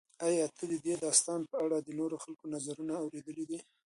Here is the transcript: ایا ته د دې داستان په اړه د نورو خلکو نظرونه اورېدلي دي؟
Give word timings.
ایا 0.27 0.45
ته 0.55 0.63
د 0.71 0.73
دې 0.85 0.93
داستان 1.05 1.41
په 1.51 1.55
اړه 1.65 1.77
د 1.81 1.89
نورو 1.99 2.15
خلکو 2.23 2.45
نظرونه 2.55 2.93
اورېدلي 3.03 3.45
دي؟ 3.49 3.59